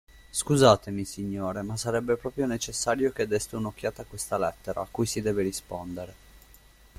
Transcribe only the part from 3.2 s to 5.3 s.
deste un'occhiata a questa lettera, a cui si